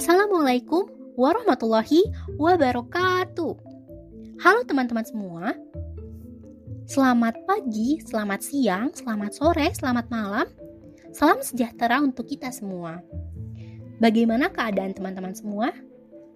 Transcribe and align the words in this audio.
Assalamualaikum 0.00 0.88
warahmatullahi 1.12 2.00
wabarakatuh. 2.40 3.52
Halo 4.40 4.64
teman-teman 4.64 5.04
semua. 5.04 5.52
Selamat 6.88 7.36
pagi, 7.44 8.00
selamat 8.00 8.40
siang, 8.40 8.88
selamat 8.96 9.36
sore, 9.36 9.68
selamat 9.76 10.08
malam. 10.08 10.48
Salam 11.12 11.44
sejahtera 11.44 12.00
untuk 12.00 12.32
kita 12.32 12.48
semua. 12.48 13.04
Bagaimana 14.00 14.48
keadaan 14.48 14.96
teman-teman 14.96 15.36
semua? 15.36 15.68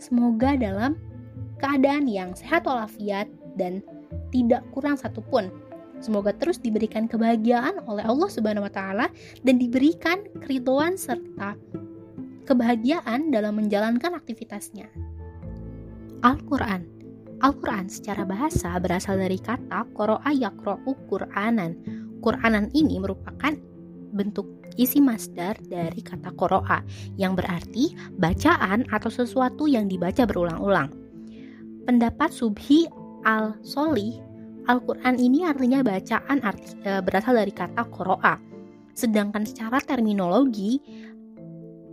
Semoga 0.00 0.56
dalam 0.56 0.96
keadaan 1.60 2.08
yang 2.08 2.32
sehat 2.32 2.64
walafiat 2.64 3.28
dan 3.60 3.84
tidak 4.32 4.64
kurang 4.72 4.96
satupun. 4.96 5.52
Semoga 6.00 6.32
terus 6.32 6.56
diberikan 6.56 7.04
kebahagiaan 7.04 7.84
oleh 7.84 8.08
Allah 8.08 8.30
Subhanahu 8.32 8.64
wa 8.64 8.72
taala 8.72 9.12
dan 9.44 9.60
diberikan 9.60 10.24
keriduan 10.40 10.96
serta 10.96 11.60
kebahagiaan 12.50 13.30
dalam 13.30 13.62
menjalankan 13.62 14.18
aktivitasnya. 14.18 14.90
Al-Quran 16.26 17.00
Al-Quran 17.40 17.88
secara 17.88 18.28
bahasa 18.28 18.76
berasal 18.76 19.16
dari 19.16 19.40
kata 19.40 19.88
Qoro'a 19.96 20.28
yakro'u 20.28 20.92
Qur'anan. 21.08 21.72
Qur'anan 22.20 22.68
ini 22.76 23.00
merupakan 23.00 23.56
bentuk 24.12 24.44
isi 24.76 25.00
masdar 25.00 25.56
dari 25.64 26.04
kata 26.04 26.36
Qoro'a 26.36 26.84
yang 27.16 27.32
berarti 27.32 27.96
bacaan 28.20 28.84
atau 28.92 29.08
sesuatu 29.08 29.64
yang 29.64 29.88
dibaca 29.88 30.28
berulang-ulang. 30.28 30.92
Pendapat 31.88 32.28
Subhi 32.28 32.84
Al-Solih, 33.24 34.20
Al-Quran 34.68 35.16
ini 35.16 35.48
artinya 35.48 35.80
bacaan 35.80 36.44
arti, 36.44 36.76
e, 36.84 37.00
berasal 37.00 37.40
dari 37.40 37.56
kata 37.56 37.88
Qoro'a. 37.88 38.36
Sedangkan 38.92 39.48
secara 39.48 39.80
terminologi, 39.80 40.76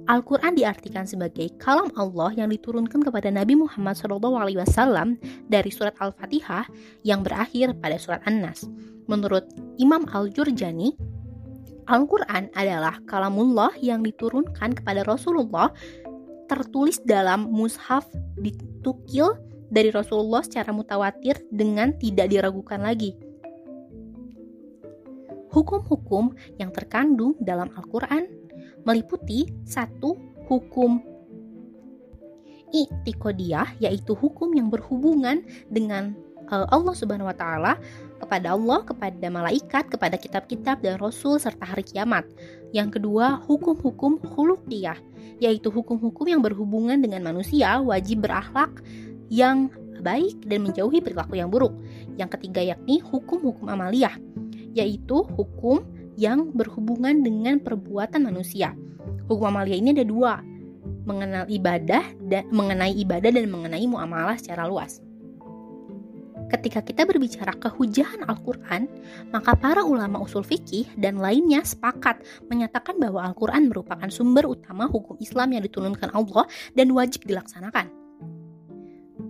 Al-Quran 0.07 0.55
diartikan 0.55 1.03
sebagai 1.03 1.51
kalam 1.59 1.91
Allah 1.99 2.31
yang 2.31 2.47
diturunkan 2.47 3.03
kepada 3.03 3.27
Nabi 3.27 3.59
Muhammad 3.59 3.99
SAW 3.99 5.19
dari 5.51 5.67
surat 5.67 5.99
Al-Fatihah 5.99 6.63
yang 7.03 7.27
berakhir 7.27 7.75
pada 7.83 7.99
surat 7.99 8.23
An-Nas. 8.23 8.63
Menurut 9.11 9.43
Imam 9.75 10.07
Al-Jurjani, 10.07 10.95
Al-Quran 11.91 12.47
adalah 12.55 13.03
kalamullah 13.03 13.75
yang 13.83 13.99
diturunkan 13.99 14.79
kepada 14.79 15.03
Rasulullah 15.03 15.75
tertulis 16.47 17.03
dalam 17.03 17.51
mushaf 17.51 18.07
ditukil 18.39 19.35
dari 19.67 19.91
Rasulullah 19.91 20.39
secara 20.39 20.71
mutawatir 20.71 21.35
dengan 21.51 21.91
tidak 21.99 22.31
diragukan 22.31 22.79
lagi. 22.79 23.11
Hukum-hukum 25.51 26.31
yang 26.59 26.71
terkandung 26.71 27.35
dalam 27.43 27.67
Al-Quran 27.75 28.36
meliputi 28.87 29.51
satu 29.67 30.15
hukum 30.47 31.03
i'tiqodiyah 32.71 33.83
yaitu 33.83 34.15
hukum 34.15 34.55
yang 34.55 34.71
berhubungan 34.71 35.43
dengan 35.67 36.15
uh, 36.47 36.67
Allah 36.71 36.95
Subhanahu 36.95 37.27
wa 37.27 37.35
taala 37.35 37.73
kepada 38.17 38.55
Allah, 38.55 38.81
kepada 38.87 39.27
malaikat, 39.27 39.91
kepada 39.91 40.15
kitab-kitab 40.15 40.81
dan 40.81 40.97
rasul 40.97 41.37
serta 41.37 41.67
hari 41.67 41.85
kiamat. 41.85 42.25
Yang 42.71 42.99
kedua, 42.99 43.43
hukum-hukum 43.45 44.23
khuluqiyah 44.23 44.97
yaitu 45.37 45.69
hukum-hukum 45.69 46.25
yang 46.25 46.41
berhubungan 46.41 46.97
dengan 46.97 47.21
manusia 47.27 47.77
wajib 47.77 48.25
berakhlak 48.25 48.81
yang 49.29 49.69
baik 50.01 50.39
dan 50.47 50.65
menjauhi 50.65 51.03
perilaku 51.03 51.37
yang 51.37 51.51
buruk. 51.51 51.75
Yang 52.17 52.39
ketiga 52.39 52.63
yakni 52.63 53.03
hukum-hukum 53.03 53.67
amaliyah 53.69 54.15
yaitu 54.73 55.25
hukum 55.35 55.85
yang 56.17 56.51
berhubungan 56.51 57.21
dengan 57.21 57.61
perbuatan 57.61 58.25
manusia. 58.25 58.73
Hukum 59.29 59.53
amalia 59.53 59.77
ini 59.77 59.93
ada 59.93 60.03
dua, 60.03 60.41
mengenal 61.07 61.45
ibadah 61.47 62.03
dan 62.27 62.49
mengenai 62.51 62.91
ibadah 62.97 63.31
dan 63.31 63.47
mengenai 63.47 63.85
muamalah 63.87 64.35
secara 64.35 64.67
luas. 64.67 64.99
Ketika 66.47 66.79
kita 66.79 67.03
berbicara 67.03 67.51
kehujahan 67.59 68.23
Al-Quran, 68.23 68.87
maka 69.35 69.51
para 69.59 69.83
ulama 69.83 70.23
usul 70.23 70.47
fikih 70.47 70.87
dan 70.95 71.19
lainnya 71.19 71.59
sepakat 71.59 72.23
menyatakan 72.47 72.95
bahwa 73.03 73.19
Al-Quran 73.27 73.67
merupakan 73.67 74.07
sumber 74.07 74.47
utama 74.47 74.87
hukum 74.87 75.19
Islam 75.19 75.59
yang 75.59 75.63
diturunkan 75.67 76.07
Allah 76.15 76.47
dan 76.71 76.95
wajib 76.95 77.27
dilaksanakan. 77.27 77.91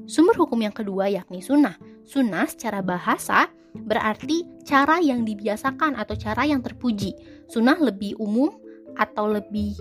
Sumber 0.06 0.38
hukum 0.38 0.62
yang 0.62 0.72
kedua 0.72 1.10
yakni 1.10 1.42
sunnah. 1.42 1.74
Sunnah 2.08 2.48
secara 2.48 2.80
bahasa 2.80 3.52
berarti 3.76 4.48
cara 4.64 4.98
yang 5.04 5.28
dibiasakan 5.28 6.00
atau 6.00 6.16
cara 6.16 6.48
yang 6.48 6.64
terpuji. 6.64 7.14
Sunnah 7.52 7.78
lebih 7.78 8.16
umum 8.18 8.50
atau 8.96 9.28
lebih 9.28 9.76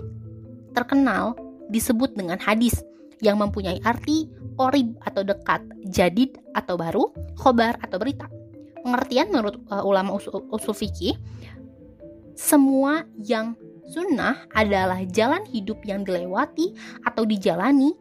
terkenal 0.75 1.33
disebut 1.71 2.13
dengan 2.13 2.37
hadis 2.37 2.83
yang 3.23 3.41
mempunyai 3.41 3.81
arti 3.81 4.29
orib 4.61 4.93
atau 5.07 5.25
dekat, 5.25 5.63
jadid 5.89 6.37
atau 6.53 6.77
baru, 6.77 7.09
khobar 7.39 7.79
atau 7.81 7.97
berita. 7.97 8.29
Pengertian 8.85 9.33
menurut 9.33 9.57
uh, 9.73 9.81
ulama 9.81 10.19
usul, 10.19 10.45
usul 10.53 10.75
fikih, 10.77 11.17
semua 12.37 13.07
yang 13.17 13.57
sunnah 13.89 14.45
adalah 14.53 15.01
jalan 15.09 15.41
hidup 15.49 15.81
yang 15.87 16.05
dilewati 16.05 16.75
atau 17.07 17.25
dijalani 17.25 17.95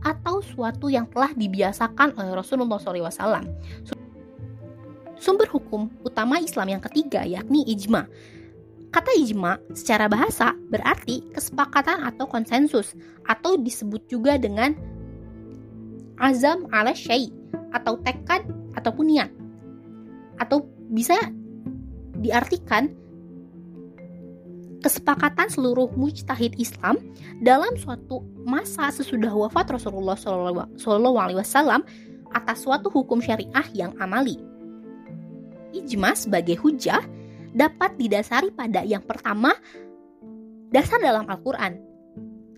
atau 0.00 0.40
suatu 0.40 0.88
yang 0.88 1.08
telah 1.12 1.32
dibiasakan 1.36 2.16
oleh 2.16 2.32
Rasulullah 2.32 2.80
SAW. 2.80 3.44
Sumber 5.20 5.48
hukum 5.52 5.92
utama 6.00 6.40
Islam 6.40 6.76
yang 6.76 6.82
ketiga 6.82 7.24
yakni 7.28 7.64
ijma. 7.68 8.08
Kata 8.90 9.12
ijma 9.14 9.60
secara 9.76 10.10
bahasa 10.10 10.56
berarti 10.72 11.22
kesepakatan 11.30 12.02
atau 12.08 12.26
konsensus 12.26 12.96
atau 13.28 13.54
disebut 13.60 14.02
juga 14.10 14.40
dengan 14.40 14.74
azam 16.18 16.66
ala 16.72 16.96
syai 16.96 17.30
atau 17.76 18.00
tekad 18.00 18.48
ataupun 18.74 19.06
niat. 19.12 19.30
Atau 20.40 20.66
bisa 20.90 21.16
diartikan 22.20 22.92
kesepakatan 24.80 25.48
seluruh 25.52 25.92
mujtahid 25.94 26.56
Islam 26.56 26.96
dalam 27.40 27.76
suatu 27.76 28.24
masa 28.44 28.88
sesudah 28.92 29.32
wafat 29.32 29.76
Rasulullah 29.76 30.16
SAW 30.16 31.84
atas 32.30 32.58
suatu 32.62 32.88
hukum 32.88 33.20
syariah 33.20 33.66
yang 33.74 33.92
amali 34.00 34.50
ijma 35.72 36.14
sebagai 36.18 36.58
hujah 36.58 37.00
dapat 37.50 37.98
didasari 37.98 38.50
pada 38.54 38.82
yang 38.86 39.02
pertama 39.02 39.54
dasar 40.70 41.02
dalam 41.02 41.26
Al-Quran. 41.26 41.82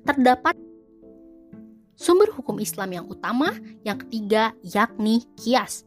Terdapat 0.02 0.58
sumber 1.96 2.28
hukum 2.34 2.58
Islam 2.60 2.90
yang 2.92 3.06
utama, 3.08 3.54
yang 3.86 3.96
ketiga 4.02 4.52
yakni 4.66 5.24
kias. 5.38 5.86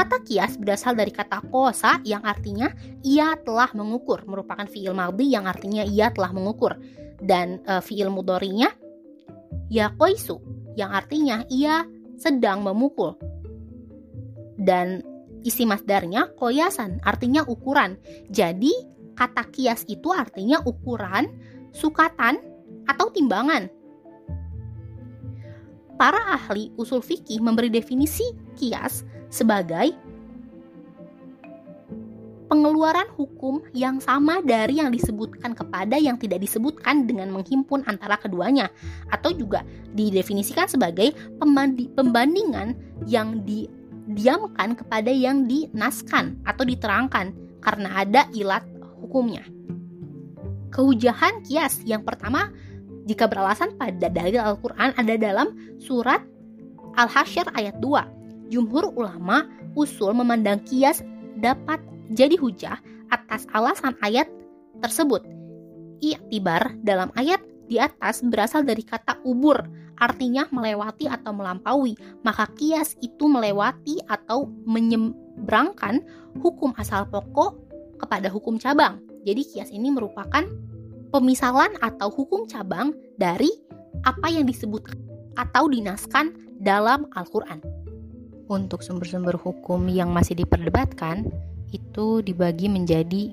Kata 0.00 0.24
kias 0.24 0.56
berasal 0.56 0.96
dari 0.96 1.12
kata 1.12 1.44
kosa 1.52 2.00
yang 2.08 2.24
artinya 2.24 2.72
ia 3.04 3.36
telah 3.36 3.68
mengukur, 3.76 4.24
merupakan 4.24 4.64
fiil 4.64 4.96
maldi 4.96 5.36
yang 5.36 5.44
artinya 5.44 5.84
ia 5.84 6.08
telah 6.08 6.32
mengukur. 6.32 6.72
Dan 7.20 7.60
e, 7.68 7.84
fiil 7.84 8.08
mudorinya 8.08 8.72
ya 9.68 9.92
koisu 9.92 10.40
yang 10.72 10.96
artinya 10.96 11.44
ia 11.52 11.84
sedang 12.16 12.64
memukul. 12.64 13.20
Dan 14.56 15.04
isi 15.44 15.68
masdarnya 15.68 16.32
koyasan, 16.32 17.04
artinya 17.04 17.44
ukuran. 17.44 18.00
Jadi, 18.32 18.72
kata 19.12 19.52
kias 19.52 19.84
itu 19.84 20.16
artinya 20.16 20.64
ukuran, 20.64 21.28
sukatan, 21.76 22.40
atau 22.88 23.12
timbangan. 23.12 23.68
Para 26.00 26.40
ahli 26.40 26.72
usul 26.80 27.04
fikih 27.04 27.44
memberi 27.44 27.68
definisi 27.68 28.24
kias 28.56 29.04
sebagai 29.30 29.94
pengeluaran 32.50 33.06
hukum 33.14 33.62
yang 33.70 34.02
sama 34.02 34.42
dari 34.42 34.82
yang 34.82 34.90
disebutkan 34.90 35.54
kepada 35.54 35.94
yang 35.94 36.18
tidak 36.18 36.42
disebutkan 36.42 37.06
dengan 37.06 37.30
menghimpun 37.30 37.86
antara 37.86 38.18
keduanya 38.18 38.74
atau 39.06 39.30
juga 39.30 39.62
didefinisikan 39.94 40.66
sebagai 40.66 41.14
pembandingan 41.94 42.74
yang 43.06 43.46
di 43.46 43.70
diamkan 44.10 44.74
kepada 44.74 45.14
yang 45.14 45.46
dinaskan 45.46 46.42
atau 46.42 46.66
diterangkan 46.66 47.30
karena 47.62 48.02
ada 48.02 48.26
ilat 48.34 48.66
hukumnya. 48.98 49.46
Kehujahan 50.74 51.46
kias 51.46 51.86
yang 51.86 52.02
pertama 52.02 52.50
jika 53.06 53.30
beralasan 53.30 53.78
pada 53.78 54.10
dalil 54.10 54.42
Al-Quran 54.42 54.90
ada 54.98 55.14
dalam 55.14 55.54
surat 55.78 56.22
Al-Hasyr 56.98 57.46
ayat 57.54 57.78
2. 57.78 58.19
Jumhur 58.50 58.90
ulama 58.98 59.46
usul 59.78 60.10
memandang 60.12 60.60
kias 60.66 61.06
dapat 61.38 61.78
jadi 62.10 62.34
hujah 62.34 62.82
atas 63.14 63.46
alasan 63.54 63.94
ayat 64.02 64.26
tersebut. 64.82 65.22
Iktibar 66.02 66.74
dalam 66.82 67.14
ayat 67.14 67.38
di 67.70 67.78
atas 67.78 68.26
berasal 68.26 68.66
dari 68.66 68.82
kata 68.82 69.22
ubur 69.22 69.62
artinya 70.00 70.48
melewati 70.48 71.06
atau 71.06 71.30
melampaui, 71.30 71.94
maka 72.24 72.48
kias 72.56 72.96
itu 73.04 73.28
melewati 73.28 74.00
atau 74.08 74.48
menyeberangkan 74.64 76.00
hukum 76.40 76.72
asal 76.80 77.04
pokok 77.06 77.54
kepada 78.00 78.32
hukum 78.32 78.56
cabang. 78.56 78.98
Jadi 79.28 79.44
kias 79.44 79.70
ini 79.70 79.92
merupakan 79.92 80.48
pemisalan 81.12 81.76
atau 81.84 82.08
hukum 82.08 82.48
cabang 82.48 82.96
dari 83.20 83.52
apa 84.08 84.32
yang 84.32 84.48
disebut 84.48 84.88
atau 85.36 85.68
dinaskan 85.68 86.32
dalam 86.56 87.04
Al-Quran. 87.12 87.60
Untuk 88.50 88.82
sumber-sumber 88.82 89.38
hukum 89.38 89.86
yang 89.86 90.10
masih 90.10 90.34
diperdebatkan, 90.34 91.30
itu 91.70 92.18
dibagi 92.18 92.66
menjadi 92.66 93.30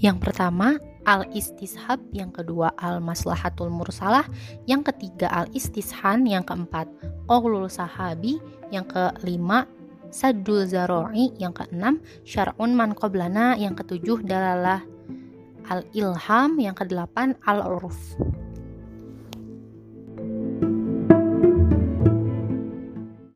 yang 0.00 0.16
pertama 0.16 0.80
al-istishab, 1.04 2.00
yang 2.16 2.32
kedua 2.32 2.72
al-maslahatul 2.80 3.68
mursalah, 3.68 4.24
yang 4.64 4.80
ketiga 4.80 5.28
al-istishan, 5.28 6.24
yang 6.24 6.40
keempat 6.40 6.88
qaulul 7.28 7.68
sahabi, 7.68 8.40
yang 8.72 8.88
kelima 8.88 9.68
sadul 10.08 10.64
zaroi, 10.64 11.36
yang 11.36 11.52
keenam 11.52 12.00
syar'un 12.24 12.72
man 12.72 12.96
qoblana, 12.96 13.60
yang 13.60 13.76
ketujuh 13.76 14.24
dalalah 14.24 14.80
al-ilham, 15.68 16.56
yang 16.58 16.72
kedelapan 16.72 17.36
al-uruf. 17.44 18.16